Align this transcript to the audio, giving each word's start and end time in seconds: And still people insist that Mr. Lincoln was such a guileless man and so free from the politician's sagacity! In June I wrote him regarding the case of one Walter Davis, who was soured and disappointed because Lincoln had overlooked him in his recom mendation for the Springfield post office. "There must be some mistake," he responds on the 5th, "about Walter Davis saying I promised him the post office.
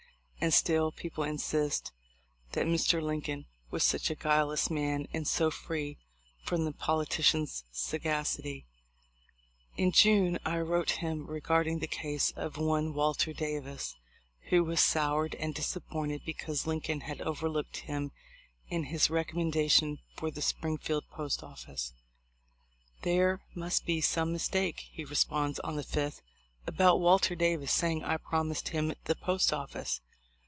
And 0.43 0.51
still 0.51 0.91
people 0.91 1.23
insist 1.23 1.91
that 2.53 2.65
Mr. 2.65 2.99
Lincoln 2.99 3.45
was 3.69 3.83
such 3.83 4.09
a 4.09 4.15
guileless 4.15 4.71
man 4.71 5.05
and 5.13 5.27
so 5.27 5.51
free 5.51 5.99
from 6.41 6.65
the 6.65 6.71
politician's 6.71 7.63
sagacity! 7.71 8.65
In 9.77 9.91
June 9.91 10.39
I 10.43 10.57
wrote 10.61 10.93
him 10.93 11.27
regarding 11.27 11.77
the 11.77 11.85
case 11.85 12.31
of 12.31 12.57
one 12.57 12.95
Walter 12.95 13.33
Davis, 13.33 13.95
who 14.49 14.63
was 14.63 14.83
soured 14.83 15.35
and 15.35 15.53
disappointed 15.53 16.23
because 16.25 16.65
Lincoln 16.65 17.01
had 17.01 17.21
overlooked 17.21 17.77
him 17.77 18.11
in 18.67 18.85
his 18.85 19.09
recom 19.09 19.45
mendation 19.51 19.99
for 20.15 20.31
the 20.31 20.41
Springfield 20.41 21.03
post 21.11 21.43
office. 21.43 21.93
"There 23.03 23.41
must 23.53 23.85
be 23.85 24.01
some 24.01 24.31
mistake," 24.33 24.87
he 24.91 25.05
responds 25.05 25.59
on 25.59 25.75
the 25.75 25.83
5th, 25.83 26.21
"about 26.65 26.99
Walter 26.99 27.35
Davis 27.35 27.71
saying 27.71 28.03
I 28.03 28.17
promised 28.17 28.69
him 28.69 28.91
the 29.05 29.13
post 29.13 29.53
office. 29.53 30.01